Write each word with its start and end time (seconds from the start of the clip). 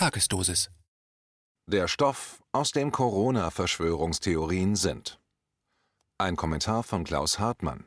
Tagesdosis. 0.00 0.70
Der 1.66 1.86
Stoff, 1.86 2.42
aus 2.52 2.72
dem 2.72 2.90
Corona-Verschwörungstheorien 2.90 4.74
sind. 4.74 5.20
Ein 6.16 6.36
Kommentar 6.36 6.84
von 6.84 7.04
Klaus 7.04 7.38
Hartmann. 7.38 7.84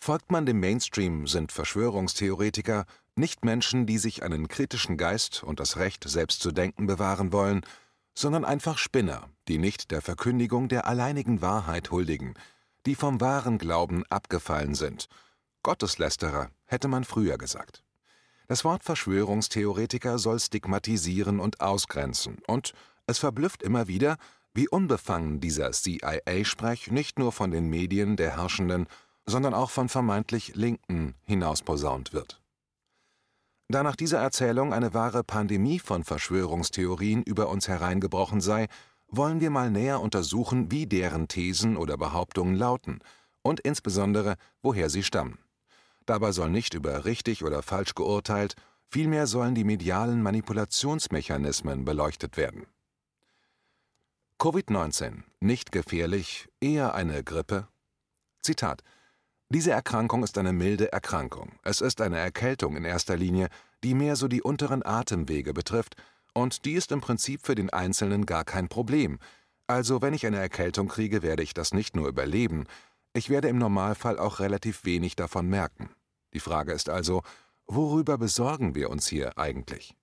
Folgt 0.00 0.32
man 0.32 0.46
dem 0.46 0.60
Mainstream, 0.60 1.26
sind 1.26 1.52
Verschwörungstheoretiker 1.52 2.86
nicht 3.16 3.44
Menschen, 3.44 3.84
die 3.84 3.98
sich 3.98 4.22
einen 4.22 4.48
kritischen 4.48 4.96
Geist 4.96 5.42
und 5.44 5.60
das 5.60 5.76
Recht, 5.76 6.08
selbst 6.08 6.40
zu 6.40 6.52
denken, 6.52 6.86
bewahren 6.86 7.34
wollen, 7.34 7.66
sondern 8.14 8.46
einfach 8.46 8.78
Spinner, 8.78 9.28
die 9.46 9.58
nicht 9.58 9.90
der 9.90 10.00
Verkündigung 10.00 10.70
der 10.70 10.86
alleinigen 10.86 11.42
Wahrheit 11.42 11.90
huldigen, 11.90 12.32
die 12.86 12.94
vom 12.94 13.20
wahren 13.20 13.58
Glauben 13.58 14.06
abgefallen 14.08 14.74
sind. 14.74 15.10
Gotteslästerer, 15.62 16.48
hätte 16.64 16.88
man 16.88 17.04
früher 17.04 17.36
gesagt. 17.36 17.83
Das 18.46 18.64
Wort 18.64 18.84
Verschwörungstheoretiker 18.84 20.18
soll 20.18 20.38
stigmatisieren 20.38 21.40
und 21.40 21.60
ausgrenzen, 21.60 22.38
und 22.46 22.72
es 23.06 23.18
verblüfft 23.18 23.62
immer 23.62 23.88
wieder, 23.88 24.16
wie 24.52 24.68
unbefangen 24.68 25.40
dieser 25.40 25.72
CIA-Sprech 25.72 26.90
nicht 26.90 27.18
nur 27.18 27.32
von 27.32 27.50
den 27.50 27.68
Medien 27.68 28.16
der 28.16 28.36
Herrschenden, 28.36 28.86
sondern 29.26 29.54
auch 29.54 29.70
von 29.70 29.88
vermeintlich 29.88 30.54
Linken 30.54 31.14
hinausposaunt 31.24 32.12
wird. 32.12 32.40
Da 33.68 33.82
nach 33.82 33.96
dieser 33.96 34.20
Erzählung 34.20 34.72
eine 34.72 34.92
wahre 34.92 35.24
Pandemie 35.24 35.78
von 35.78 36.04
Verschwörungstheorien 36.04 37.22
über 37.22 37.48
uns 37.48 37.66
hereingebrochen 37.66 38.40
sei, 38.40 38.68
wollen 39.08 39.40
wir 39.40 39.50
mal 39.50 39.70
näher 39.70 40.00
untersuchen, 40.00 40.70
wie 40.70 40.86
deren 40.86 41.28
Thesen 41.28 41.76
oder 41.76 41.96
Behauptungen 41.96 42.54
lauten 42.54 43.00
und 43.42 43.60
insbesondere, 43.60 44.36
woher 44.62 44.90
sie 44.90 45.02
stammen. 45.02 45.38
Dabei 46.06 46.32
soll 46.32 46.50
nicht 46.50 46.74
über 46.74 47.04
richtig 47.04 47.44
oder 47.44 47.62
falsch 47.62 47.94
geurteilt, 47.94 48.54
vielmehr 48.90 49.26
sollen 49.26 49.54
die 49.54 49.64
medialen 49.64 50.22
Manipulationsmechanismen 50.22 51.84
beleuchtet 51.84 52.36
werden. 52.36 52.66
Covid-19 54.38 55.22
nicht 55.40 55.72
gefährlich, 55.72 56.48
eher 56.60 56.94
eine 56.94 57.24
Grippe? 57.24 57.68
Zitat 58.42 58.82
diese 59.54 59.70
Erkrankung 59.70 60.24
ist 60.24 60.36
eine 60.38 60.52
milde 60.52 60.90
Erkrankung. 60.92 61.52
Es 61.62 61.80
ist 61.80 62.00
eine 62.00 62.18
Erkältung 62.18 62.76
in 62.76 62.84
erster 62.84 63.16
Linie, 63.16 63.48
die 63.84 63.94
mehr 63.94 64.16
so 64.16 64.26
die 64.26 64.42
unteren 64.42 64.84
Atemwege 64.84 65.52
betrifft, 65.52 65.94
und 66.32 66.64
die 66.64 66.72
ist 66.72 66.90
im 66.90 67.00
Prinzip 67.00 67.46
für 67.46 67.54
den 67.54 67.70
Einzelnen 67.70 68.26
gar 68.26 68.44
kein 68.44 68.68
Problem. 68.68 69.20
Also 69.68 70.02
wenn 70.02 70.14
ich 70.14 70.26
eine 70.26 70.38
Erkältung 70.38 70.88
kriege, 70.88 71.22
werde 71.22 71.44
ich 71.44 71.54
das 71.54 71.72
nicht 71.72 71.94
nur 71.94 72.08
überleben, 72.08 72.64
ich 73.14 73.30
werde 73.30 73.48
im 73.48 73.58
Normalfall 73.58 74.18
auch 74.18 74.40
relativ 74.40 74.84
wenig 74.84 75.16
davon 75.16 75.48
merken. 75.48 75.88
Die 76.34 76.40
Frage 76.40 76.72
ist 76.72 76.88
also, 76.88 77.22
worüber 77.66 78.18
besorgen 78.18 78.74
wir 78.74 78.90
uns 78.90 79.06
hier 79.06 79.38
eigentlich? 79.38 79.96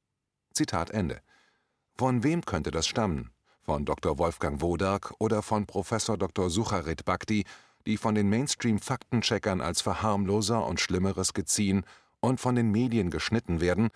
Zitat 0.53 0.90
Ende. 0.90 1.22
Von 1.98 2.23
wem 2.23 2.44
könnte 2.45 2.72
das 2.72 2.88
stammen? 2.88 3.31
Von 3.62 3.86
Dr. 3.86 4.18
Wolfgang 4.18 4.62
Wodark 4.62 5.14
oder 5.20 5.42
von 5.42 5.66
Professor 5.66 6.18
Dr. 6.18 6.50
Sucharit 6.50 7.06
Bhakti, 7.06 7.44
die 7.86 7.98
von 7.98 8.16
den 8.16 8.30
Mainstream-Faktencheckern 8.30 9.59
als 9.59 9.81
verharmloser 9.81 10.66
und 10.66 10.80
Schlimmeres 10.80 11.34
geziehen 11.34 11.84
und 12.22 12.40
von 12.40 12.56
den 12.56 12.72
Medien 12.72 13.12
geschnitten 13.12 13.59
werden, 13.59 13.90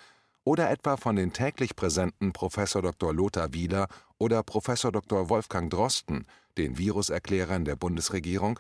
oder 0.44 0.70
etwa 0.70 0.98
von 0.98 1.16
den 1.16 1.34
täglich 1.34 1.76
präsenten 1.76 2.32
Professor 2.32 2.82
Dr. 2.82 3.14
Lothar 3.14 3.54
Wieler 3.54 3.88
oder 4.20 4.44
Professor 4.44 4.92
Dr. 4.92 5.30
Wolfgang 5.30 5.72
Drosten, 5.72 6.28
den 6.58 6.78
Viruserklärern 6.78 7.66
der 7.66 7.76
Bundesregierung? 7.76 8.60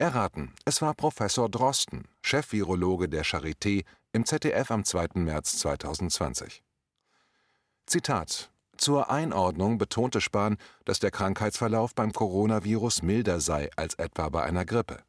Erraten, 0.00 0.54
es 0.64 0.80
war 0.80 0.94
Professor 0.94 1.50
Drosten, 1.50 2.08
Chefvirologe 2.22 3.06
der 3.06 3.22
Charité, 3.22 3.84
im 4.14 4.24
ZDF 4.24 4.70
am 4.70 4.82
2. 4.82 5.08
März 5.16 5.58
2020. 5.58 6.62
Zitat 7.84 8.50
zur 8.78 9.10
Einordnung 9.10 9.76
betonte 9.76 10.22
Spahn, 10.22 10.56
dass 10.86 11.00
der 11.00 11.10
Krankheitsverlauf 11.10 11.94
beim 11.94 12.14
Coronavirus 12.14 13.02
milder 13.02 13.40
sei 13.40 13.68
als 13.76 13.92
etwa 13.96 14.30
bei 14.30 14.42
einer 14.42 14.64
Grippe. 14.64 15.02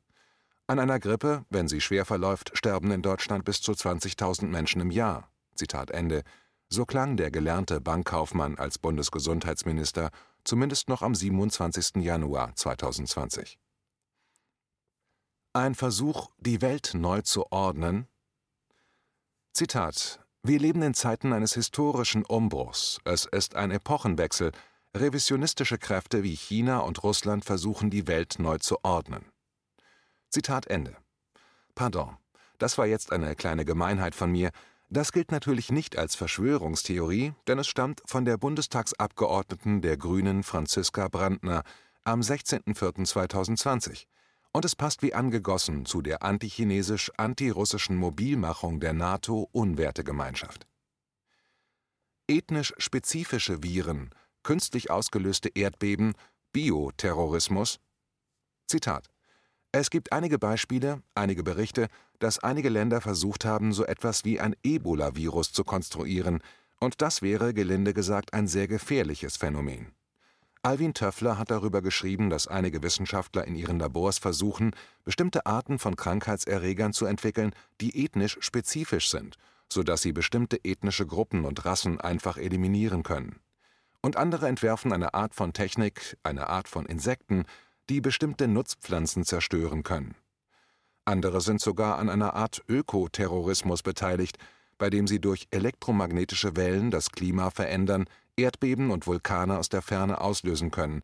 An 0.68 0.78
einer 0.78 1.00
Grippe, 1.00 1.46
wenn 1.50 1.70
sie 1.70 1.80
schwer 1.80 2.04
verläuft, 2.04 2.52
sterben 2.54 2.92
in 2.92 3.02
Deutschland 3.02 3.46
bis 3.46 3.62
zu 3.62 3.72
20.000 3.72 4.48
Menschen 4.48 4.82
im 4.82 4.92
Jahr. 4.92 5.32
Zitat 5.56 5.92
Ende. 5.92 6.24
So 6.68 6.86
klang 6.86 7.16
der 7.16 7.32
gelernte 7.32 7.80
Bankkaufmann 7.80 8.58
als 8.58 8.78
Bundesgesundheitsminister 8.78 10.10
zumindest 10.44 10.90
noch 10.90 11.02
am 11.02 11.16
27. 11.16 12.04
Januar 12.04 12.54
2020. 12.58 13.58
Ein 15.54 15.76
Versuch, 15.76 16.30
die 16.38 16.62
Welt 16.62 16.92
neu 16.94 17.22
zu 17.22 17.52
ordnen? 17.52 18.08
Zitat 19.54 20.22
wir 20.44 20.58
leben 20.58 20.82
in 20.82 20.96
Zeiten 20.96 21.34
eines 21.34 21.54
historischen 21.54 22.26
Umbruchs. 22.26 22.98
Es 23.04 23.26
ist 23.26 23.56
ein 23.56 23.70
Epochenwechsel. 23.70 24.52
Revisionistische 24.96 25.78
Kräfte 25.78 26.24
wie 26.24 26.36
China 26.36 26.80
und 26.80 27.04
Russland 27.04 27.46
versuchen, 27.46 27.92
die 27.92 28.08
Welt 28.08 28.38
neu 28.40 28.58
zu 28.58 28.84
ordnen. 28.84 29.24
Zitat 30.30 30.66
Ende. 30.66 30.98
Pardon, 31.76 32.18
das 32.58 32.80
war 32.80 32.88
jetzt 32.88 33.12
eine 33.12 33.36
kleine 33.36 33.66
Gemeinheit 33.66 34.16
von 34.16 34.32
mir. 34.32 34.50
Das 34.90 35.12
gilt 35.12 35.32
natürlich 35.32 35.72
nicht 35.72 35.96
als 35.96 36.16
Verschwörungstheorie, 36.16 37.34
denn 37.46 37.60
es 37.60 37.68
stammt 37.68 38.02
von 38.06 38.26
der 38.26 38.38
Bundestagsabgeordneten 38.38 39.82
der 39.82 39.96
Grünen 39.96 40.42
Franziska 40.42 41.08
Brandner 41.08 41.62
am 42.04 42.22
16.04.2020 42.22 44.08
und 44.54 44.66
es 44.66 44.76
passt 44.76 45.02
wie 45.02 45.14
angegossen 45.14 45.86
zu 45.86 46.02
der 46.02 46.24
antichinesisch-antirussischen 46.24 47.96
Mobilmachung 47.96 48.80
der 48.80 48.94
NATO-Unwertegemeinschaft. 48.94 50.68
Ethnisch 52.28 52.74
spezifische 52.78 53.64
Viren, 53.64 54.12
künstlich 54.44 54.90
ausgelöste 54.90 55.50
Erdbeben, 55.50 56.14
Bioterrorismus? 56.54 57.80
Zitat: 58.68 59.10
Es 59.72 59.90
gibt 59.90 60.12
einige 60.12 60.40
Beispiele, 60.40 61.02
einige 61.16 61.44
Berichte, 61.44 61.88
dass 62.20 62.40
einige 62.40 62.70
Länder 62.70 63.02
versucht 63.02 63.46
haben, 63.46 63.74
so 63.74 63.86
etwas 63.86 64.26
wie 64.26 64.40
ein 64.40 64.56
Ebola-Virus 64.64 65.52
zu 65.52 65.64
konstruieren, 65.64 66.42
und 66.80 67.02
das 67.02 67.22
wäre, 67.22 67.54
gelinde 67.54 67.94
gesagt, 67.94 68.34
ein 68.34 68.48
sehr 68.48 68.68
gefährliches 68.68 69.38
Phänomen. 69.38 69.94
Alwin 70.64 70.94
Töffler 70.94 71.40
hat 71.40 71.50
darüber 71.50 71.82
geschrieben, 71.82 72.30
dass 72.30 72.48
einige 72.48 72.84
Wissenschaftler 72.84 73.48
in 73.48 73.56
ihren 73.56 73.80
Labors 73.80 74.20
versuchen, 74.20 74.76
bestimmte 75.04 75.48
Arten 75.48 75.80
von 75.80 75.96
Krankheitserregern 75.96 76.94
zu 76.94 77.08
entwickeln, 77.08 77.54
die 77.82 78.06
ethnisch 78.06 78.38
spezifisch 78.42 79.10
sind, 79.10 79.38
so 79.70 79.82
dass 79.82 80.04
sie 80.04 80.14
bestimmte 80.14 80.64
ethnische 80.64 81.08
Gruppen 81.08 81.46
und 81.46 81.66
Rassen 81.66 82.00
einfach 82.00 82.38
eliminieren 82.38 83.02
können. 83.02 83.40
Und 84.02 84.18
andere 84.18 84.48
entwerfen 84.48 84.94
eine 84.94 85.16
Art 85.16 85.34
von 85.34 85.52
Technik, 85.52 86.18
eine 86.22 86.48
Art 86.48 86.68
von 86.68 86.86
Insekten, 86.86 87.46
die 87.90 88.00
bestimmte 88.00 88.48
Nutzpflanzen 88.48 89.26
zerstören 89.26 89.82
können. 89.82 90.14
Andere 91.06 91.42
sind 91.42 91.60
sogar 91.60 91.98
an 91.98 92.08
einer 92.08 92.36
Art 92.36 92.62
Ökoterrorismus 92.68 93.82
beteiligt, 93.82 94.38
bei 94.78 94.92
dem 94.92 95.08
sie 95.08 95.20
durch 95.20 95.48
elektromagnetische 95.50 96.56
Wellen 96.56 96.92
das 96.92 97.10
Klima 97.10 97.50
verändern, 97.50 98.06
Erdbeben 98.42 98.90
und 98.90 99.06
Vulkane 99.06 99.58
aus 99.58 99.70
der 99.70 99.82
Ferne 99.82 100.20
auslösen 100.20 100.72
können. 100.72 101.02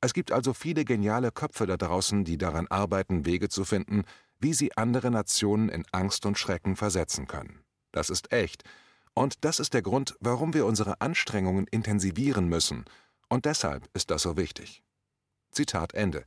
Es 0.00 0.12
gibt 0.12 0.32
also 0.32 0.52
viele 0.52 0.84
geniale 0.84 1.32
Köpfe 1.32 1.66
da 1.66 1.78
draußen, 1.78 2.24
die 2.24 2.36
daran 2.36 2.66
arbeiten, 2.68 3.24
Wege 3.24 3.48
zu 3.48 3.64
finden, 3.64 4.04
wie 4.38 4.52
sie 4.52 4.76
andere 4.76 5.10
Nationen 5.10 5.70
in 5.70 5.84
Angst 5.92 6.26
und 6.26 6.38
Schrecken 6.38 6.76
versetzen 6.76 7.26
können. 7.26 7.64
Das 7.92 8.10
ist 8.10 8.32
echt. 8.32 8.64
Und 9.14 9.44
das 9.44 9.60
ist 9.60 9.72
der 9.72 9.82
Grund, 9.82 10.14
warum 10.20 10.52
wir 10.52 10.66
unsere 10.66 11.00
Anstrengungen 11.00 11.66
intensivieren 11.68 12.48
müssen. 12.48 12.84
Und 13.28 13.46
deshalb 13.46 13.88
ist 13.94 14.10
das 14.10 14.22
so 14.22 14.36
wichtig. 14.36 14.82
Zitat 15.52 15.94
Ende. 15.94 16.24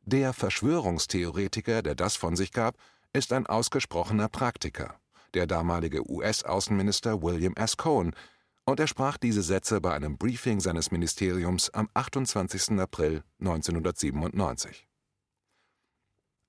Der 0.00 0.32
Verschwörungstheoretiker, 0.32 1.82
der 1.82 1.94
das 1.94 2.16
von 2.16 2.34
sich 2.34 2.50
gab, 2.50 2.76
ist 3.12 3.32
ein 3.32 3.46
ausgesprochener 3.46 4.28
Praktiker, 4.28 4.96
der 5.34 5.46
damalige 5.46 6.10
US-Außenminister 6.10 7.22
William 7.22 7.54
S. 7.54 7.76
Cohen, 7.76 8.16
und 8.64 8.80
er 8.80 8.86
sprach 8.86 9.16
diese 9.16 9.42
Sätze 9.42 9.80
bei 9.80 9.92
einem 9.92 10.18
Briefing 10.18 10.60
seines 10.60 10.90
Ministeriums 10.90 11.70
am 11.70 11.88
28. 11.94 12.78
April 12.78 13.22
1997. 13.40 14.86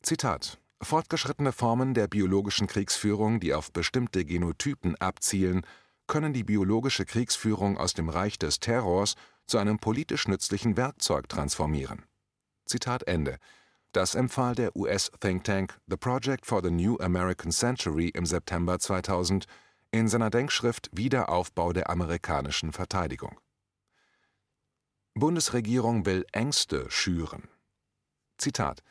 Zitat 0.03 0.59
Fortgeschrittene 0.81 1.53
Formen 1.53 1.93
der 1.93 2.07
biologischen 2.07 2.67
Kriegsführung, 2.67 3.39
die 3.39 3.53
auf 3.53 3.71
bestimmte 3.71 4.25
Genotypen 4.25 4.95
abzielen, 4.97 5.65
können 6.07 6.33
die 6.33 6.43
biologische 6.43 7.05
Kriegsführung 7.05 7.77
aus 7.77 7.93
dem 7.93 8.09
Reich 8.09 8.37
des 8.37 8.59
Terrors 8.59 9.15
zu 9.47 9.57
einem 9.57 9.79
politisch 9.79 10.27
nützlichen 10.27 10.75
Werkzeug 10.77 11.29
transformieren. 11.29 12.03
Zitat 12.65 13.03
Ende. 13.03 13.37
Das 13.93 14.15
empfahl 14.15 14.55
der 14.55 14.75
US-Think 14.75 15.43
Tank 15.43 15.77
The 15.87 15.97
Project 15.97 16.45
for 16.45 16.61
the 16.63 16.71
New 16.71 16.97
American 16.97 17.51
Century 17.51 18.09
im 18.09 18.25
September 18.25 18.79
2000 18.79 19.45
in 19.93 20.07
seiner 20.07 20.31
Denkschrift 20.31 20.89
Wiederaufbau 20.91 21.71
der 21.71 21.91
amerikanischen 21.91 22.73
Verteidigung. 22.73 23.39
Bundesregierung 25.13 26.07
will 26.07 26.25
Ängste 26.31 26.89
schüren. 26.89 27.47
Zitat 28.39 28.81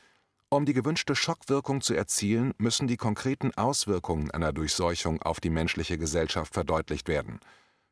Um 0.48 0.64
die 0.64 0.74
gewünschte 0.74 1.16
Schockwirkung 1.16 1.80
zu 1.80 1.94
erzielen, 1.94 2.54
müssen 2.56 2.86
die 2.86 2.96
konkreten 2.96 3.52
Auswirkungen 3.54 4.30
einer 4.30 4.52
Durchseuchung 4.52 5.20
auf 5.22 5.40
die 5.40 5.50
menschliche 5.50 5.98
Gesellschaft 5.98 6.54
verdeutlicht 6.54 7.08
werden. 7.08 7.40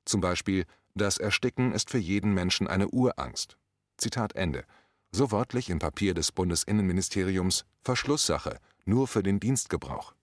Zum 0.05 0.21
Beispiel, 0.21 0.65
das 0.95 1.19
Ersticken 1.19 1.73
ist 1.73 1.91
für 1.91 1.99
jeden 1.99 2.33
Menschen 2.33 2.69
eine 2.69 2.89
Urangst. 2.91 3.57
Zitat 3.97 4.37
Ende. 4.37 4.65
So 5.11 5.33
wörtlich 5.33 5.69
im 5.69 5.81
Papier 5.81 6.15
des 6.15 6.31
Bundesinnenministeriums 6.31 7.65
Verschlusssache, 7.83 8.61
nur 8.85 9.09
für 9.09 9.25
den 9.25 9.41
Dienstgebrauch. 9.41 10.15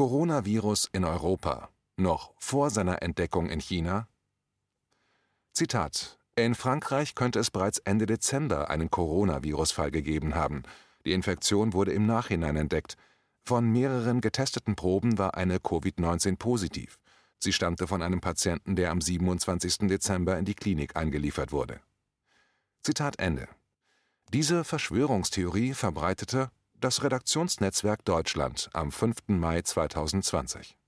Coronavirus 0.00 0.88
in 0.94 1.04
Europa, 1.04 1.68
noch 1.98 2.32
vor 2.38 2.70
seiner 2.70 3.02
Entdeckung 3.02 3.50
in 3.50 3.60
China? 3.60 4.08
Zitat 5.52 6.18
in 6.36 6.54
Frankreich 6.54 7.14
könnte 7.14 7.38
es 7.38 7.50
bereits 7.50 7.80
Ende 7.80 8.06
Dezember 8.06 8.70
einen 8.70 8.90
Coronavirus-Fall 8.90 9.90
gegeben 9.90 10.34
haben. 10.34 10.62
Die 11.04 11.12
Infektion 11.12 11.74
wurde 11.74 11.92
im 11.92 12.06
Nachhinein 12.06 12.56
entdeckt. 12.56 12.96
Von 13.44 13.70
mehreren 13.70 14.22
getesteten 14.22 14.74
Proben 14.74 15.18
war 15.18 15.34
eine 15.34 15.58
Covid-19 15.58 16.38
positiv. 16.38 16.98
Sie 17.38 17.52
stammte 17.52 17.86
von 17.86 18.00
einem 18.00 18.22
Patienten, 18.22 18.76
der 18.76 18.92
am 18.92 19.02
27. 19.02 19.86
Dezember 19.86 20.38
in 20.38 20.46
die 20.46 20.54
Klinik 20.54 20.96
eingeliefert 20.96 21.52
wurde. 21.52 21.78
Zitat 22.82 23.18
Ende. 23.18 23.48
Diese 24.32 24.64
Verschwörungstheorie 24.64 25.74
verbreitete 25.74 26.50
das 26.80 27.02
Redaktionsnetzwerk 27.02 28.04
Deutschland 28.04 28.70
am 28.72 28.90
5. 28.90 29.28
Mai 29.28 29.60
2020. 29.60 30.78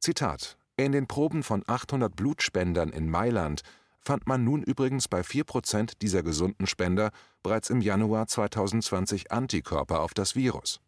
Zitat 0.00 0.56
In 0.76 0.92
den 0.92 1.06
Proben 1.06 1.42
von 1.42 1.62
800 1.66 2.14
Blutspendern 2.14 2.90
in 2.90 3.10
Mailand 3.10 3.62
fand 4.00 4.26
man 4.26 4.44
nun 4.44 4.62
übrigens 4.62 5.06
bei 5.06 5.20
4% 5.20 5.98
dieser 6.00 6.22
gesunden 6.22 6.66
Spender 6.66 7.10
bereits 7.42 7.68
im 7.68 7.82
Januar 7.82 8.26
2020 8.26 9.30
Antikörper 9.30 10.00
auf 10.00 10.14
das 10.14 10.34
Virus. 10.34 10.80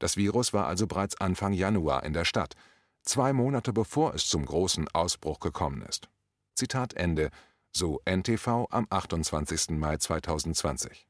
Das 0.00 0.16
Virus 0.16 0.52
war 0.52 0.66
also 0.66 0.88
bereits 0.88 1.20
Anfang 1.20 1.52
Januar 1.52 2.02
in 2.02 2.12
der 2.12 2.24
Stadt, 2.24 2.54
zwei 3.02 3.32
Monate 3.32 3.72
bevor 3.72 4.14
es 4.14 4.26
zum 4.26 4.44
großen 4.44 4.88
Ausbruch 4.88 5.38
gekommen 5.38 5.82
ist. 5.82 6.08
Zitat 6.54 6.94
Ende, 6.94 7.30
so 7.72 8.00
NTV 8.04 8.66
am 8.70 8.86
28. 8.90 9.70
Mai 9.70 9.96
2020. 9.96 11.06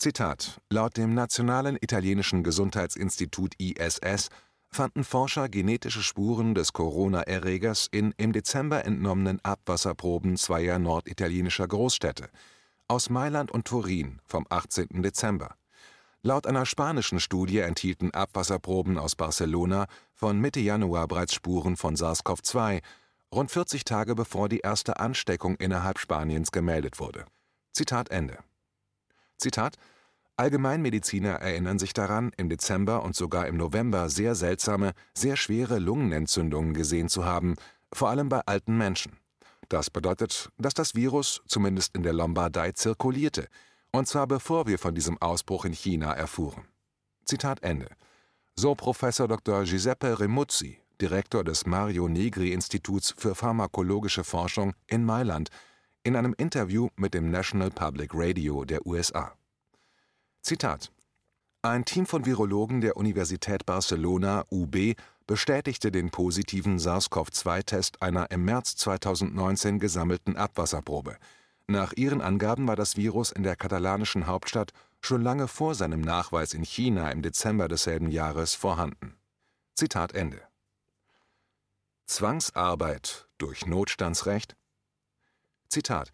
Zitat: 0.00 0.60
Laut 0.70 0.96
dem 0.96 1.12
Nationalen 1.14 1.76
Italienischen 1.80 2.44
Gesundheitsinstitut 2.44 3.54
ISS 3.58 4.28
fanden 4.70 5.02
Forscher 5.02 5.48
genetische 5.48 6.04
Spuren 6.04 6.54
des 6.54 6.72
Corona-Erregers 6.72 7.88
in 7.90 8.14
im 8.16 8.32
Dezember 8.32 8.84
entnommenen 8.84 9.40
Abwasserproben 9.42 10.36
zweier 10.36 10.78
norditalienischer 10.78 11.66
Großstädte, 11.66 12.28
aus 12.86 13.10
Mailand 13.10 13.50
und 13.50 13.66
Turin 13.66 14.20
vom 14.24 14.46
18. 14.48 15.02
Dezember. 15.02 15.56
Laut 16.22 16.46
einer 16.46 16.64
spanischen 16.64 17.18
Studie 17.18 17.58
enthielten 17.58 18.12
Abwasserproben 18.12 18.98
aus 18.98 19.16
Barcelona 19.16 19.88
von 20.14 20.38
Mitte 20.38 20.60
Januar 20.60 21.08
bereits 21.08 21.34
Spuren 21.34 21.76
von 21.76 21.96
SARS-CoV-2, 21.96 22.82
rund 23.34 23.50
40 23.50 23.82
Tage 23.82 24.14
bevor 24.14 24.48
die 24.48 24.60
erste 24.60 25.00
Ansteckung 25.00 25.56
innerhalb 25.56 25.98
Spaniens 25.98 26.52
gemeldet 26.52 27.00
wurde. 27.00 27.24
Zitat 27.72 28.10
Ende. 28.10 28.38
Zitat 29.38 29.76
Allgemeinmediziner 30.36 31.30
erinnern 31.30 31.80
sich 31.80 31.92
daran, 31.92 32.30
im 32.36 32.48
Dezember 32.48 33.02
und 33.02 33.16
sogar 33.16 33.48
im 33.48 33.56
November 33.56 34.08
sehr 34.08 34.36
seltsame, 34.36 34.92
sehr 35.12 35.36
schwere 35.36 35.80
Lungenentzündungen 35.80 36.74
gesehen 36.74 37.08
zu 37.08 37.24
haben, 37.24 37.56
vor 37.92 38.08
allem 38.08 38.28
bei 38.28 38.40
alten 38.46 38.78
Menschen. 38.78 39.16
Das 39.68 39.90
bedeutet, 39.90 40.50
dass 40.56 40.74
das 40.74 40.94
Virus 40.94 41.42
zumindest 41.48 41.96
in 41.96 42.04
der 42.04 42.12
Lombardei 42.12 42.70
zirkulierte, 42.72 43.48
und 43.90 44.06
zwar 44.06 44.28
bevor 44.28 44.68
wir 44.68 44.78
von 44.78 44.94
diesem 44.94 45.20
Ausbruch 45.20 45.64
in 45.64 45.72
China 45.72 46.12
erfuhren. 46.12 46.68
Zitat 47.24 47.62
Ende. 47.62 47.88
So 48.54 48.74
Professor 48.76 49.26
Dr. 49.26 49.64
Giuseppe 49.64 50.20
Remuzzi, 50.20 50.78
Direktor 51.00 51.42
des 51.42 51.66
Mario 51.66 52.08
Negri 52.08 52.52
Instituts 52.52 53.12
für 53.16 53.34
pharmakologische 53.34 54.24
Forschung 54.24 54.74
in 54.86 55.04
Mailand, 55.04 55.48
in 56.08 56.16
einem 56.16 56.34
Interview 56.38 56.88
mit 56.96 57.12
dem 57.12 57.30
National 57.30 57.70
Public 57.70 58.12
Radio 58.14 58.64
der 58.64 58.86
USA. 58.86 59.36
Zitat: 60.40 60.90
Ein 61.60 61.84
Team 61.84 62.06
von 62.06 62.24
Virologen 62.24 62.80
der 62.80 62.96
Universität 62.96 63.66
Barcelona 63.66 64.46
(UB) 64.50 64.94
bestätigte 65.26 65.92
den 65.92 66.08
positiven 66.08 66.78
SARS-CoV-2-Test 66.78 68.00
einer 68.00 68.30
im 68.30 68.46
März 68.46 68.76
2019 68.76 69.78
gesammelten 69.78 70.38
Abwasserprobe. 70.38 71.18
Nach 71.66 71.92
ihren 71.92 72.22
Angaben 72.22 72.66
war 72.66 72.76
das 72.76 72.96
Virus 72.96 73.30
in 73.30 73.42
der 73.42 73.56
katalanischen 73.56 74.26
Hauptstadt 74.26 74.72
schon 75.02 75.20
lange 75.20 75.46
vor 75.46 75.74
seinem 75.74 76.00
Nachweis 76.00 76.54
in 76.54 76.62
China 76.62 77.10
im 77.10 77.20
Dezember 77.20 77.68
desselben 77.68 78.10
Jahres 78.10 78.54
vorhanden. 78.54 79.14
Zitat 79.74 80.14
Ende. 80.14 80.40
Zwangsarbeit 82.06 83.28
durch 83.36 83.66
Notstandsrecht? 83.66 84.56
Zitat 85.68 86.10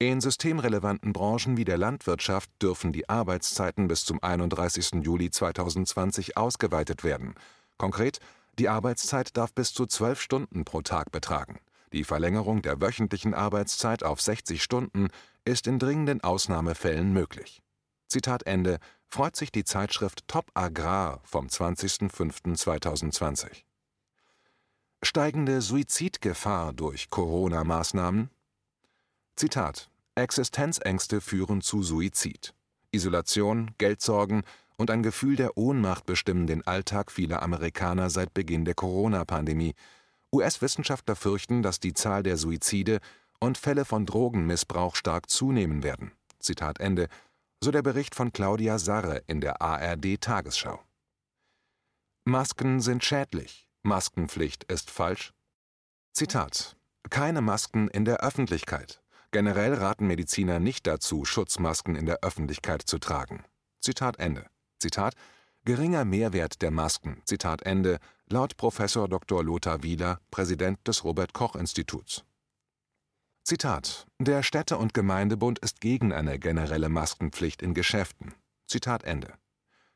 in 0.00 0.20
systemrelevanten 0.20 1.12
Branchen 1.12 1.56
wie 1.56 1.64
der 1.64 1.78
Landwirtschaft 1.78 2.50
dürfen 2.60 2.92
die 2.92 3.08
Arbeitszeiten 3.08 3.86
bis 3.86 4.04
zum 4.04 4.20
31. 4.22 5.04
Juli 5.04 5.30
2020 5.30 6.36
ausgeweitet 6.36 7.04
werden. 7.04 7.34
Konkret, 7.78 8.18
die 8.58 8.68
Arbeitszeit 8.68 9.36
darf 9.36 9.54
bis 9.54 9.72
zu 9.72 9.86
zwölf 9.86 10.20
Stunden 10.20 10.64
pro 10.64 10.82
Tag 10.82 11.12
betragen. 11.12 11.60
Die 11.92 12.04
Verlängerung 12.04 12.60
der 12.60 12.80
wöchentlichen 12.80 13.34
Arbeitszeit 13.34 14.02
auf 14.02 14.20
60 14.20 14.60
Stunden 14.62 15.08
ist 15.44 15.68
in 15.68 15.78
dringenden 15.78 16.22
Ausnahmefällen 16.22 17.12
möglich. 17.12 17.62
Zitat 18.08 18.46
Ende 18.46 18.78
freut 19.06 19.36
sich 19.36 19.52
die 19.52 19.64
Zeitschrift 19.64 20.26
Top 20.26 20.50
Agrar 20.54 21.20
vom 21.24 21.46
20.05.2020. 21.46 23.62
Steigende 25.02 25.60
Suizidgefahr 25.60 26.72
durch 26.72 27.10
Corona-Maßnahmen? 27.10 28.30
Zitat: 29.36 29.90
Existenzängste 30.14 31.20
führen 31.20 31.60
zu 31.60 31.82
Suizid. 31.82 32.54
Isolation, 32.92 33.72
Geldsorgen 33.78 34.44
und 34.76 34.90
ein 34.90 35.02
Gefühl 35.02 35.34
der 35.34 35.56
Ohnmacht 35.58 36.06
bestimmen 36.06 36.46
den 36.46 36.64
Alltag 36.66 37.10
vieler 37.10 37.42
Amerikaner 37.42 38.10
seit 38.10 38.32
Beginn 38.32 38.64
der 38.64 38.74
Corona-Pandemie. 38.74 39.74
US-Wissenschaftler 40.32 41.16
fürchten, 41.16 41.62
dass 41.62 41.80
die 41.80 41.94
Zahl 41.94 42.22
der 42.22 42.36
Suizide 42.36 43.00
und 43.40 43.58
Fälle 43.58 43.84
von 43.84 44.06
Drogenmissbrauch 44.06 44.94
stark 44.94 45.28
zunehmen 45.28 45.82
werden. 45.82 46.12
Zitat 46.38 46.78
Ende, 46.80 47.08
so 47.60 47.70
der 47.70 47.82
Bericht 47.82 48.14
von 48.14 48.32
Claudia 48.32 48.78
Sarre 48.78 49.22
in 49.26 49.40
der 49.40 49.60
ARD 49.60 50.20
Tagesschau. 50.20 50.80
Masken 52.24 52.80
sind 52.80 53.04
schädlich. 53.04 53.68
Maskenpflicht 53.82 54.64
ist 54.64 54.90
falsch. 54.90 55.34
Zitat: 56.12 56.76
Keine 57.10 57.42
Masken 57.42 57.88
in 57.88 58.04
der 58.04 58.20
Öffentlichkeit. 58.20 59.03
Generell 59.34 59.74
raten 59.74 60.06
Mediziner 60.06 60.60
nicht 60.60 60.86
dazu, 60.86 61.24
Schutzmasken 61.24 61.96
in 61.96 62.06
der 62.06 62.20
Öffentlichkeit 62.22 62.82
zu 62.82 63.00
tragen. 63.00 63.42
Zitat 63.80 64.20
Ende. 64.20 64.46
Zitat 64.78 65.16
Geringer 65.64 66.04
Mehrwert 66.04 66.62
der 66.62 66.70
Masken. 66.70 67.20
Zitat 67.24 67.62
Ende. 67.62 67.98
Laut 68.30 68.56
Professor 68.56 69.08
Dr. 69.08 69.42
Lothar 69.42 69.82
Wieler, 69.82 70.20
Präsident 70.30 70.86
des 70.86 71.02
Robert 71.02 71.32
Koch 71.32 71.56
Instituts. 71.56 72.22
Zitat 73.42 74.06
Der 74.20 74.44
Städte- 74.44 74.78
und 74.78 74.94
Gemeindebund 74.94 75.58
ist 75.58 75.80
gegen 75.80 76.12
eine 76.12 76.38
generelle 76.38 76.88
Maskenpflicht 76.88 77.60
in 77.60 77.74
Geschäften. 77.74 78.34
Zitat 78.68 79.02
Ende. 79.02 79.34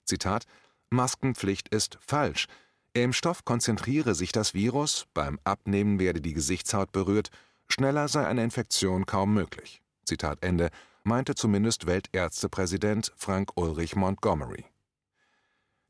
Zitat 0.04 0.46
Maskenpflicht 0.90 1.68
ist 1.68 1.96
falsch. 2.00 2.48
Im 2.92 3.12
Stoff 3.12 3.44
konzentriere 3.44 4.16
sich 4.16 4.32
das 4.32 4.52
Virus, 4.52 5.06
beim 5.14 5.38
Abnehmen 5.44 6.00
werde 6.00 6.20
die 6.20 6.32
Gesichtshaut 6.32 6.90
berührt 6.90 7.30
Schneller 7.68 8.08
sei 8.08 8.26
eine 8.26 8.42
Infektion 8.42 9.06
kaum 9.06 9.34
möglich. 9.34 9.82
Zitat 10.04 10.42
Ende, 10.42 10.70
meinte 11.04 11.34
zumindest 11.34 11.86
Weltärztepräsident 11.86 13.12
Frank 13.16 13.50
Ulrich 13.56 13.94
Montgomery. 13.96 14.64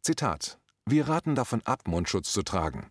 Zitat: 0.02 0.58
Wir 0.86 1.08
raten 1.08 1.34
davon 1.34 1.62
ab, 1.64 1.86
Mundschutz 1.86 2.32
zu 2.32 2.42
tragen. 2.42 2.88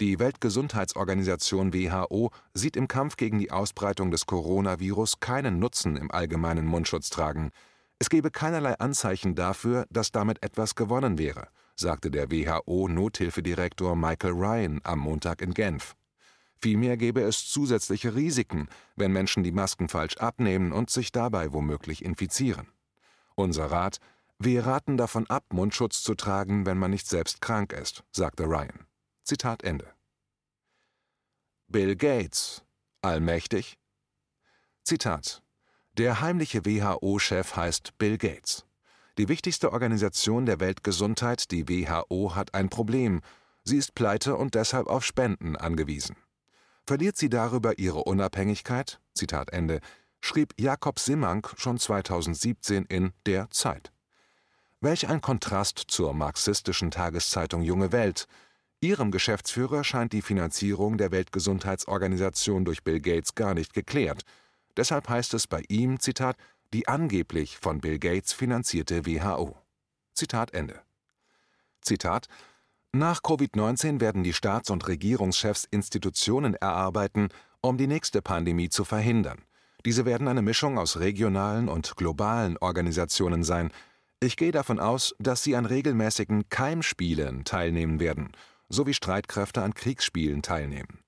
Die 0.00 0.18
Weltgesundheitsorganisation 0.18 1.74
WHO 1.74 2.30
sieht 2.54 2.76
im 2.76 2.88
Kampf 2.88 3.16
gegen 3.16 3.38
die 3.38 3.50
Ausbreitung 3.50 4.10
des 4.10 4.24
Coronavirus 4.24 5.20
keinen 5.20 5.58
Nutzen 5.58 5.96
im 5.96 6.10
allgemeinen 6.10 6.64
Mundschutztragen. 6.64 7.50
Es 7.98 8.08
gebe 8.08 8.30
keinerlei 8.30 8.78
Anzeichen 8.78 9.34
dafür, 9.34 9.86
dass 9.90 10.10
damit 10.10 10.42
etwas 10.42 10.74
gewonnen 10.74 11.18
wäre, 11.18 11.48
sagte 11.76 12.10
der 12.10 12.30
WHO-Nothilfedirektor 12.30 13.94
Michael 13.94 14.32
Ryan 14.32 14.80
am 14.84 15.00
Montag 15.00 15.42
in 15.42 15.52
Genf. 15.52 15.96
Vielmehr 16.62 16.98
gäbe 16.98 17.22
es 17.22 17.48
zusätzliche 17.48 18.14
Risiken, 18.14 18.68
wenn 18.94 19.12
Menschen 19.12 19.42
die 19.42 19.52
Masken 19.52 19.88
falsch 19.88 20.16
abnehmen 20.18 20.72
und 20.72 20.90
sich 20.90 21.10
dabei 21.10 21.52
womöglich 21.52 22.04
infizieren. 22.04 22.68
Unser 23.34 23.70
Rat: 23.70 23.98
Wir 24.38 24.66
raten 24.66 24.98
davon 24.98 25.28
ab, 25.30 25.44
Mundschutz 25.52 26.02
zu 26.02 26.14
tragen, 26.14 26.66
wenn 26.66 26.76
man 26.76 26.90
nicht 26.90 27.08
selbst 27.08 27.40
krank 27.40 27.72
ist, 27.72 28.04
sagte 28.12 28.44
Ryan. 28.44 28.86
Zitat 29.24 29.62
Ende. 29.62 29.88
Bill 31.68 31.96
Gates. 31.96 32.62
Allmächtig? 33.00 33.78
Zitat: 34.84 35.42
Der 35.96 36.20
heimliche 36.20 36.66
WHO-Chef 36.66 37.56
heißt 37.56 37.96
Bill 37.96 38.18
Gates. 38.18 38.66
Die 39.16 39.28
wichtigste 39.28 39.72
Organisation 39.72 40.44
der 40.44 40.60
Weltgesundheit, 40.60 41.50
die 41.50 41.68
WHO, 41.68 42.34
hat 42.34 42.54
ein 42.54 42.68
Problem. 42.68 43.22
Sie 43.64 43.78
ist 43.78 43.94
pleite 43.94 44.36
und 44.36 44.54
deshalb 44.54 44.88
auf 44.88 45.04
Spenden 45.04 45.56
angewiesen. 45.56 46.16
Verliert 46.86 47.16
sie 47.16 47.28
darüber 47.28 47.78
ihre 47.78 48.04
Unabhängigkeit? 48.04 49.00
Zitat 49.14 49.52
Ende, 49.52 49.80
schrieb 50.20 50.54
Jakob 50.58 50.98
Simmank 50.98 51.54
schon 51.56 51.78
2017 51.78 52.84
in 52.86 53.12
Der 53.26 53.50
Zeit. 53.50 53.92
Welch 54.80 55.08
ein 55.08 55.20
Kontrast 55.20 55.78
zur 55.88 56.14
marxistischen 56.14 56.90
Tageszeitung 56.90 57.62
Junge 57.62 57.92
Welt. 57.92 58.26
Ihrem 58.80 59.10
Geschäftsführer 59.10 59.84
scheint 59.84 60.14
die 60.14 60.22
Finanzierung 60.22 60.96
der 60.96 61.10
Weltgesundheitsorganisation 61.10 62.64
durch 62.64 62.82
Bill 62.82 63.00
Gates 63.00 63.34
gar 63.34 63.52
nicht 63.52 63.74
geklärt. 63.74 64.22
Deshalb 64.76 65.08
heißt 65.08 65.34
es 65.34 65.46
bei 65.46 65.62
ihm, 65.68 66.00
Zitat, 66.00 66.36
die 66.72 66.88
angeblich 66.88 67.58
von 67.58 67.80
Bill 67.80 67.98
Gates 67.98 68.32
finanzierte 68.32 69.04
WHO. 69.04 69.58
Zitat 70.14 70.54
Ende. 70.54 70.80
Zitat 71.82 72.28
Nach 72.92 73.22
Covid-19 73.22 74.00
werden 74.00 74.24
die 74.24 74.32
Staats- 74.32 74.70
und 74.70 74.88
Regierungschefs 74.88 75.64
Institutionen 75.70 76.54
erarbeiten, 76.54 77.28
um 77.60 77.78
die 77.78 77.86
nächste 77.86 78.22
Pandemie 78.22 78.68
zu 78.68 78.84
verhindern. 78.84 79.38
Diese 79.84 80.04
werden 80.04 80.28
eine 80.28 80.42
Mischung 80.42 80.78
aus 80.78 80.98
regionalen 80.98 81.68
und 81.68 81.96
globalen 81.96 82.58
Organisationen 82.58 83.44
sein. 83.44 83.70
Ich 84.20 84.36
gehe 84.36 84.52
davon 84.52 84.78
aus, 84.78 85.14
dass 85.18 85.42
sie 85.42 85.56
an 85.56 85.66
regelmäßigen 85.66 86.48
Keimspielen 86.48 87.44
teilnehmen 87.44 88.00
werden– 88.00 88.32
so 88.70 88.86
wie 88.86 88.94
Streitkräfte 88.94 89.62
an 89.62 89.74
Kriegsspielen 89.74 90.40
teilnehmen. 90.40 91.00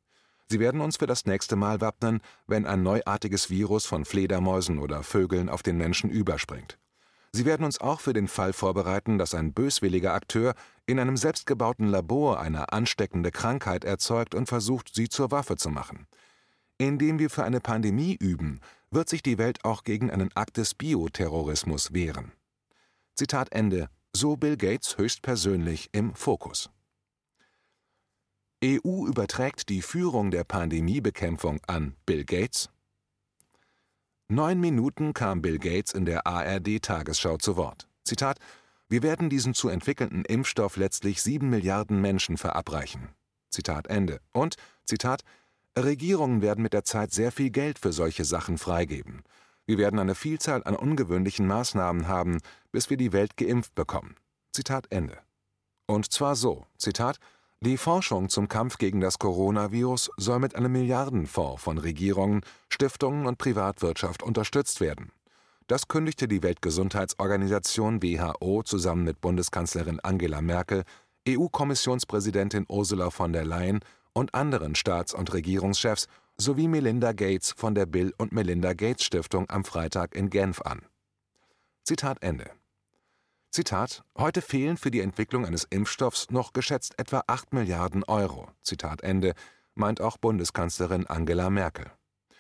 Sie 0.49 0.61
werden 0.61 0.83
uns 0.83 0.99
für 0.99 1.07
das 1.07 1.25
nächste 1.25 1.57
Mal 1.57 1.81
wappnen, 1.81 2.21
wenn 2.47 2.67
ein 2.67 2.83
neuartiges 2.83 3.49
Virus 3.49 3.87
von 3.87 4.05
Fledermäusen 4.05 4.79
oder 4.79 5.03
Vögeln 5.03 5.49
auf 5.49 5.63
den 5.63 5.79
Menschen 5.79 6.11
überspringt. 6.11 6.79
Sie 7.31 7.47
werden 7.47 7.65
uns 7.65 7.81
auch 7.81 8.01
für 8.01 8.13
den 8.13 8.29
Fall 8.29 8.53
vorbereiten, 8.53 9.17
dass 9.17 9.35
ein 9.35 9.55
böswilliger 9.55 10.13
Akteur 10.13 10.55
in 10.93 11.01
einem 11.01 11.17
selbstgebauten 11.17 11.89
Labor 11.89 12.39
eine 12.39 12.73
ansteckende 12.73 13.31
Krankheit 13.31 13.83
erzeugt 13.85 14.35
und 14.35 14.47
versucht, 14.47 14.95
sie 14.95 15.09
zur 15.09 15.31
Waffe 15.31 15.57
zu 15.57 15.71
machen. 15.71 16.07
Indem 16.79 17.19
wir 17.19 17.31
für 17.31 17.45
eine 17.45 17.61
Pandemie 17.61 18.15
üben, 18.15 18.61
wird 18.91 19.09
sich 19.09 19.23
die 19.23 19.39
Welt 19.39 19.65
auch 19.65 19.85
gegen 19.85 20.11
einen 20.11 20.31
Akt 20.37 20.59
des 20.59 20.75
Bioterrorismus 20.75 21.93
wehren. 21.93 22.33
Zitat 23.15 23.53
Ende. 23.53 23.89
So 24.15 24.37
Bill 24.37 24.59
Gates 24.59 24.99
höchstpersönlich 24.99 25.89
im 25.93 26.15
Fokus. 26.15 26.71
EU 28.63 29.07
überträgt 29.07 29.71
die 29.71 29.81
Führung 29.81 30.31
der 30.31 30.45
Pandemiebekämpfung 30.45 31.61
an 31.67 31.97
Bill 32.05 32.25
Gates? 32.25 32.69
Neun 34.29 34.61
Minuten 34.61 35.15
kam 35.15 35.41
Bill 35.41 35.59
Gates 35.59 35.95
in 35.95 36.05
der 36.05 36.27
ARD-Tagesschau 36.27 37.39
zu 37.39 37.57
Wort. 37.57 37.89
Zitat: 38.05 38.39
Wir 38.93 39.03
werden 39.03 39.31
diesen 39.31 39.55
zu 39.55 39.71
entwickelnden 39.71 40.23
Impfstoff 40.27 40.77
letztlich 40.77 41.23
sieben 41.23 41.49
Milliarden 41.49 42.03
Menschen 42.03 42.37
verabreichen. 42.37 43.09
Zitat 43.49 43.87
Ende. 43.87 44.21
Und, 44.35 44.57
Zitat, 44.85 45.23
Regierungen 45.79 46.43
werden 46.43 46.63
mit 46.63 46.75
der 46.75 46.85
Zeit 46.85 47.11
sehr 47.11 47.33
viel 47.33 47.49
Geld 47.49 47.79
für 47.79 47.91
solche 47.91 48.27
Sachen 48.27 48.59
freigeben. 48.59 49.23
Wir 49.65 49.79
werden 49.79 49.99
eine 49.99 50.15
Vielzahl 50.15 50.63
an 50.65 50.77
ungewöhnlichen 50.77 51.47
Maßnahmen 51.47 52.07
haben, 52.07 52.41
bis 52.71 52.91
wir 52.91 52.99
die 52.99 53.15
Welt 53.15 53.39
geimpft 53.39 53.75
bekommen. 53.75 54.15
Zitat 54.53 54.89
Ende. 54.91 55.17
Und 55.87 56.13
zwar 56.13 56.37
so, 56.37 56.67
Zitat, 56.77 57.17
die 57.61 57.79
Forschung 57.79 58.29
zum 58.29 58.47
Kampf 58.47 58.77
gegen 58.77 59.01
das 59.01 59.19
Coronavirus 59.19 60.11
soll 60.19 60.39
mit 60.39 60.55
einem 60.55 60.73
Milliardenfonds 60.73 61.63
von 61.63 61.79
Regierungen, 61.79 62.43
Stiftungen 62.69 63.25
und 63.25 63.39
Privatwirtschaft 63.39 64.23
unterstützt 64.23 64.83
werden. 64.83 65.13
Das 65.67 65.89
kündigte 65.89 66.29
die 66.29 66.43
Weltgesundheitsorganisation 66.43 68.03
WHO 68.03 68.63
zusammen 68.63 69.05
mit 69.05 69.21
Bundeskanzlerin 69.21 70.01
Angela 70.01 70.41
Merkel, 70.43 70.85
EU-Kommissionspräsidentin 71.29 72.67
Ursula 72.69 73.11
von 73.11 73.33
der 73.33 73.45
Leyen 73.45 73.81
und 74.13 74.35
anderen 74.35 74.75
Staats- 74.75 75.15
und 75.15 75.33
Regierungschefs 75.33 76.09
sowie 76.37 76.69
Melinda 76.69 77.13
Gates 77.13 77.53
von 77.57 77.75
der 77.75 77.87
Bill 77.87 78.13
und 78.19 78.33
Melinda 78.33 78.73
Gates 78.73 79.05
Stiftung 79.05 79.49
am 79.49 79.65
Freitag 79.65 80.15
in 80.15 80.31
Genf 80.31 80.61
an. 80.63 80.83
Zitat 81.85 82.23
Ende 82.23 82.51
Zitat: 83.51 84.03
Heute 84.17 84.41
fehlen 84.41 84.77
für 84.77 84.91
die 84.91 85.01
Entwicklung 85.01 85.45
eines 85.45 85.65
Impfstoffs 85.65 86.31
noch 86.31 86.53
geschätzt 86.53 86.99
etwa 86.99 87.23
8 87.27 87.53
Milliarden 87.53 88.03
Euro. 88.05 88.49
Zitat 88.63 89.03
Ende, 89.03 89.35
meint 89.75 90.01
auch 90.01 90.17
Bundeskanzlerin 90.17 91.07
Angela 91.07 91.51
Merkel. 91.51 91.91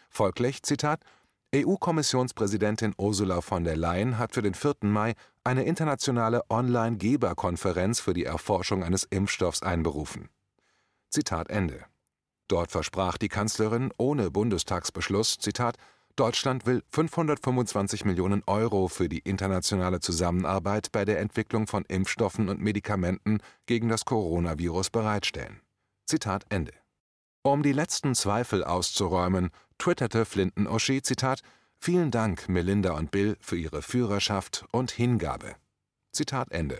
Folglich, 0.08 0.62
Zitat, 0.62 1.04
EU-Kommissionspräsidentin 1.54 2.94
Ursula 2.96 3.42
von 3.42 3.64
der 3.64 3.76
Leyen 3.76 4.16
hat 4.16 4.32
für 4.32 4.40
den 4.40 4.54
4. 4.54 4.76
Mai 4.84 5.12
eine 5.44 5.64
internationale 5.64 6.42
Online-Geberkonferenz 6.48 8.00
für 8.00 8.14
die 8.14 8.24
Erforschung 8.24 8.82
eines 8.82 9.04
Impfstoffs 9.04 9.62
einberufen. 9.62 10.30
Zitat 11.10 11.50
Ende. 11.50 11.84
Dort 12.48 12.70
versprach 12.70 13.18
die 13.18 13.28
Kanzlerin 13.28 13.92
ohne 13.98 14.30
Bundestagsbeschluss, 14.30 15.38
Zitat, 15.38 15.76
Deutschland 16.16 16.64
will 16.64 16.82
525 16.88 18.06
Millionen 18.06 18.42
Euro 18.46 18.88
für 18.88 19.10
die 19.10 19.20
internationale 19.20 20.00
Zusammenarbeit 20.00 20.90
bei 20.90 21.04
der 21.04 21.20
Entwicklung 21.20 21.66
von 21.66 21.84
Impfstoffen 21.86 22.48
und 22.48 22.60
Medikamenten 22.60 23.40
gegen 23.66 23.90
das 23.90 24.06
Coronavirus 24.06 24.88
bereitstellen. 24.88 25.60
Zitat 26.06 26.44
Ende. 26.48 26.81
Um 27.44 27.64
die 27.64 27.72
letzten 27.72 28.14
Zweifel 28.14 28.62
auszuräumen, 28.62 29.50
twitterte 29.76 30.24
Flinton 30.24 30.68
Oschi, 30.68 31.02
Zitat, 31.02 31.42
Vielen 31.76 32.12
Dank, 32.12 32.48
Melinda 32.48 32.92
und 32.92 33.10
Bill, 33.10 33.36
für 33.40 33.56
ihre 33.56 33.82
Führerschaft 33.82 34.64
und 34.70 34.92
Hingabe. 34.92 35.56
Zitat 36.12 36.52
Ende. 36.52 36.78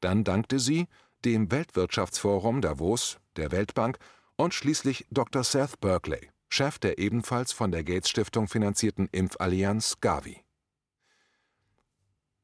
Dann 0.00 0.24
dankte 0.24 0.58
sie 0.58 0.88
dem 1.24 1.50
Weltwirtschaftsforum 1.50 2.60
Davos, 2.60 3.16
der 3.36 3.50
Weltbank 3.52 3.98
und 4.36 4.52
schließlich 4.52 5.06
Dr. 5.10 5.44
Seth 5.44 5.80
Berkeley, 5.80 6.28
Chef 6.50 6.78
der 6.78 6.98
ebenfalls 6.98 7.52
von 7.52 7.70
der 7.70 7.82
Gates 7.82 8.10
Stiftung 8.10 8.48
finanzierten 8.48 9.08
Impfallianz 9.10 10.00
Gavi. 10.02 10.44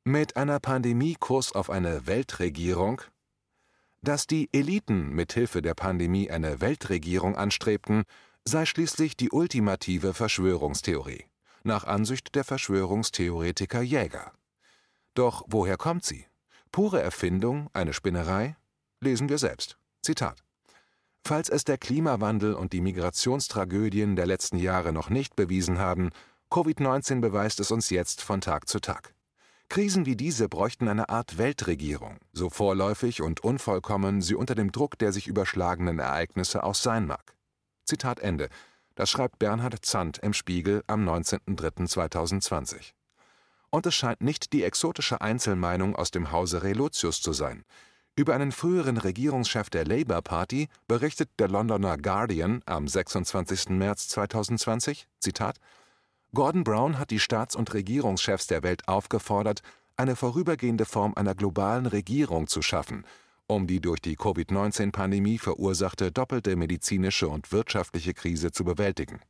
Mit 0.05 0.39
einer 0.39 0.61
Pandemie 0.61 1.17
Kurs 1.21 1.53
auf 1.53 1.69
eine 1.69 2.07
Weltregierung? 2.07 3.03
Dass 4.03 4.27
die 4.27 4.49
Eliten 4.53 5.11
mithilfe 5.11 5.61
der 5.61 5.75
Pandemie 5.75 6.31
eine 6.31 6.61
Weltregierung 6.61 7.37
anstrebten, 7.37 8.05
sei 8.45 8.65
schließlich 8.65 9.17
die 9.17 9.31
ultimative 9.31 10.15
Verschwörungstheorie, 10.15 11.25
nach 11.65 11.85
Ansicht 11.85 12.35
der 12.35 12.45
Verschwörungstheoretiker 12.45 13.83
Jäger. 13.83 14.33
Doch 15.15 15.45
woher 15.49 15.77
kommt 15.77 16.05
sie? 16.05 16.27
Pure 16.71 17.03
Erfindung, 17.03 17.69
eine 17.73 17.93
Spinnerei? 17.93 18.57
Lesen 19.01 19.29
wir 19.29 19.39
selbst. 19.39 19.79
Zitat 20.03 20.45
Falls 21.25 21.49
es 21.49 21.65
der 21.65 21.77
Klimawandel 21.77 22.55
und 22.55 22.73
die 22.73 22.81
Migrationstragödien 22.81 24.17
der 24.17 24.27
letzten 24.27 24.59
Jahre 24.59 24.93
noch 24.93 25.11
nicht 25.11 25.37
bewiesen 25.37 25.79
haben, 25.79 26.11
Covid-19 26.51 27.21
beweist 27.21 27.61
es 27.61 27.71
uns 27.71 27.91
jetzt 27.91 28.23
von 28.23 28.41
Tag 28.41 28.69
zu 28.69 28.81
Tag. 28.81 29.15
Krisen 29.69 30.07
wie 30.07 30.17
diese 30.17 30.49
bräuchten 30.49 30.89
eine 30.89 31.11
Art 31.11 31.37
Weltregierung, 31.37 32.17
so 32.33 32.49
vorläufig 32.49 33.21
und 33.21 33.45
unvollkommen 33.45 34.23
sie 34.23 34.35
unter 34.35 34.55
dem 34.55 34.73
Druck 34.73 34.99
der 34.99 35.13
sich 35.13 35.27
überschlagenen 35.27 35.99
Ereignisse 35.99 36.65
auch 36.65 36.75
sein 36.75 37.07
mag. 37.07 37.35
Zitat 37.85 38.21
Ende. 38.21 38.49
Das 38.95 39.11
schreibt 39.11 39.39
Bernhard 39.39 39.85
Zandt 39.85 40.19
im 40.19 40.33
Spiegel 40.33 40.83
am 40.87 41.07
19.03.2020. 41.07 42.93
Und 43.71 43.87
es 43.87 43.95
scheint 43.95 44.23
nicht 44.23 44.53
die 44.53 44.65
exotische 44.65 45.21
Einzelmeinung 45.21 45.95
aus 45.95 46.11
dem 46.11 46.33
Hause 46.33 46.63
Relotius 46.63 47.21
zu 47.21 47.33
sein. 47.33 47.65
Über 48.17 48.35
einen 48.35 48.51
früheren 48.51 48.97
Regierungschef 48.97 49.71
der 49.71 49.85
Labour 49.85 50.23
Party 50.23 50.69
berichtet 50.89 51.31
der 51.39 51.49
Londoner 51.49 51.99
Guardian 51.99 52.63
am 52.67 52.89
26. 52.89 53.69
März 53.69 54.09
2020: 54.09 55.07
Zitat: 55.21 55.61
Gordon 56.35 56.63
Brown 56.63 56.99
hat 56.99 57.11
die 57.11 57.21
Staats- 57.21 57.57
und 57.57 57.73
Regierungschefs 57.73 58.47
der 58.47 58.63
Welt 58.63 58.87
aufgefordert, 58.87 59.63
eine 59.97 60.15
vorübergehende 60.15 60.85
Form 60.85 61.15
einer 61.15 61.35
globalen 61.35 61.87
Regierung 61.87 62.47
zu 62.47 62.63
schaffen, 62.63 63.05
um 63.47 63.67
die 63.67 63.81
durch 63.81 64.01
die 64.01 64.17
Covid-19-Pandemie 64.17 65.39
verursachte 65.39 66.13
doppelte 66.13 66.55
medizinische 66.55 67.29
und 67.29 67.51
wirtschaftliche 67.51 68.15
Krise 68.15 68.53
zu 68.53 68.65
bewältigen. 68.65 69.21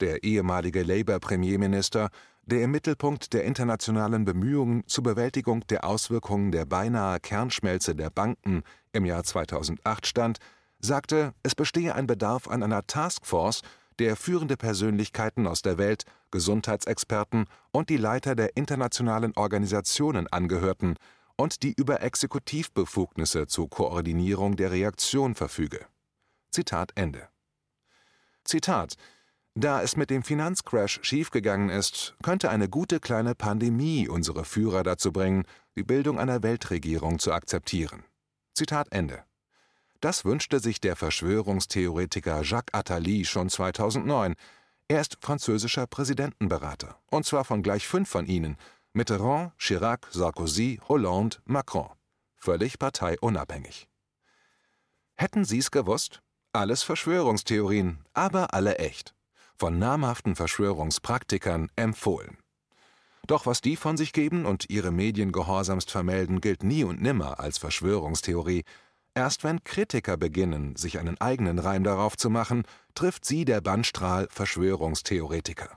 Der 0.00 0.22
ehemalige 0.22 0.82
Labour-Premierminister 0.82 2.10
der 2.48 2.62
im 2.62 2.70
Mittelpunkt 2.70 3.34
der 3.34 3.44
internationalen 3.44 4.24
Bemühungen 4.24 4.82
zur 4.86 5.04
Bewältigung 5.04 5.66
der 5.66 5.84
Auswirkungen 5.84 6.50
der 6.50 6.64
beinahe 6.64 7.20
Kernschmelze 7.20 7.94
der 7.94 8.08
Banken 8.08 8.62
im 8.92 9.04
Jahr 9.04 9.22
2008 9.22 10.06
stand, 10.06 10.38
sagte, 10.80 11.34
es 11.42 11.54
bestehe 11.54 11.94
ein 11.94 12.06
Bedarf 12.06 12.48
an 12.48 12.62
einer 12.62 12.86
Taskforce, 12.86 13.60
der 13.98 14.16
führende 14.16 14.56
Persönlichkeiten 14.56 15.46
aus 15.46 15.62
der 15.62 15.78
Welt, 15.78 16.04
Gesundheitsexperten 16.30 17.46
und 17.72 17.90
die 17.90 17.96
Leiter 17.96 18.34
der 18.34 18.56
internationalen 18.56 19.32
Organisationen 19.36 20.26
angehörten 20.28 20.96
und 21.36 21.62
die 21.62 21.72
über 21.72 22.02
Exekutivbefugnisse 22.02 23.46
zur 23.46 23.70
Koordinierung 23.70 24.56
der 24.56 24.70
Reaktion 24.70 25.34
verfüge. 25.34 25.86
Zitat 26.50 26.92
Ende. 26.94 27.28
Zitat 28.44 28.96
da 29.60 29.82
es 29.82 29.96
mit 29.96 30.08
dem 30.10 30.22
Finanzcrash 30.22 31.00
schiefgegangen 31.02 31.68
ist, 31.68 32.14
könnte 32.22 32.48
eine 32.48 32.68
gute 32.68 33.00
kleine 33.00 33.34
Pandemie 33.34 34.06
unsere 34.06 34.44
Führer 34.44 34.84
dazu 34.84 35.10
bringen, 35.10 35.46
die 35.74 35.82
Bildung 35.82 36.16
einer 36.20 36.44
Weltregierung 36.44 37.18
zu 37.18 37.32
akzeptieren. 37.32 38.04
Zitat 38.54 38.92
Ende. 38.92 39.24
Das 40.00 40.24
wünschte 40.24 40.60
sich 40.60 40.80
der 40.80 40.94
Verschwörungstheoretiker 40.94 42.42
Jacques 42.42 42.72
Attali 42.72 43.24
schon 43.24 43.50
2009. 43.50 44.34
Er 44.86 45.00
ist 45.00 45.18
französischer 45.20 45.86
Präsidentenberater, 45.86 46.98
und 47.10 47.26
zwar 47.26 47.44
von 47.44 47.62
gleich 47.62 47.86
fünf 47.86 48.08
von 48.08 48.26
ihnen: 48.26 48.56
Mitterrand, 48.92 49.52
Chirac, 49.58 50.06
Sarkozy, 50.10 50.80
Hollande, 50.88 51.38
Macron. 51.44 51.90
Völlig 52.36 52.78
parteiunabhängig. 52.78 53.88
Hätten 55.16 55.44
Sie 55.44 55.58
es 55.58 55.72
gewusst? 55.72 56.22
Alles 56.52 56.84
Verschwörungstheorien, 56.84 57.98
aber 58.14 58.54
alle 58.54 58.78
echt. 58.78 59.14
Von 59.56 59.80
namhaften 59.80 60.36
Verschwörungspraktikern 60.36 61.70
empfohlen. 61.74 62.38
Doch 63.26 63.44
was 63.44 63.60
die 63.60 63.76
von 63.76 63.96
sich 63.96 64.12
geben 64.12 64.46
und 64.46 64.70
ihre 64.70 64.92
Medien 64.92 65.32
gehorsamst 65.32 65.90
vermelden, 65.90 66.40
gilt 66.40 66.62
nie 66.62 66.84
und 66.84 67.02
nimmer 67.02 67.40
als 67.40 67.58
Verschwörungstheorie. 67.58 68.64
Erst 69.18 69.42
wenn 69.42 69.64
Kritiker 69.64 70.16
beginnen, 70.16 70.76
sich 70.76 71.00
einen 71.00 71.20
eigenen 71.20 71.58
Reim 71.58 71.82
darauf 71.82 72.16
zu 72.16 72.30
machen, 72.30 72.62
trifft 72.94 73.24
sie 73.24 73.44
der 73.44 73.60
Bannstrahl 73.60 74.28
Verschwörungstheoretiker. 74.30 75.76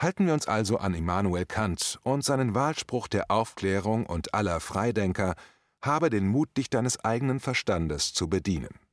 Halten 0.00 0.26
wir 0.26 0.32
uns 0.32 0.46
also 0.46 0.78
an 0.78 0.94
Immanuel 0.94 1.44
Kant 1.44 1.98
und 2.04 2.24
seinen 2.24 2.54
Wahlspruch 2.54 3.08
der 3.08 3.32
Aufklärung 3.32 4.06
und 4.06 4.32
aller 4.32 4.60
Freidenker, 4.60 5.34
habe 5.82 6.08
den 6.08 6.28
Mut, 6.28 6.56
dich 6.56 6.70
deines 6.70 7.04
eigenen 7.04 7.40
Verstandes 7.40 8.14
zu 8.14 8.28
bedienen. 8.28 8.85